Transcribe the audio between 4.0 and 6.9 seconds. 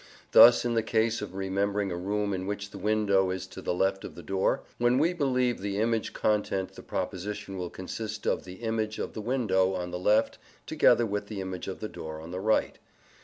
of the door, when we believe the image content the